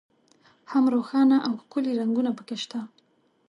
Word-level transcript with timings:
هم 0.71 0.83
روښانه 0.93 1.37
او 1.47 1.53
ښکلي 1.63 1.91
رنګونه 1.99 2.31
په 2.37 2.43
کې 2.47 2.55
شته. 2.63 2.79